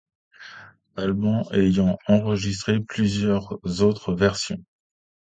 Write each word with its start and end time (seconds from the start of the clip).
Alban 0.97 1.43
ayant 1.51 1.99
enregistré 2.07 2.79
plusieurs 2.79 3.59
autres 3.83 4.15
versions. 4.15 4.63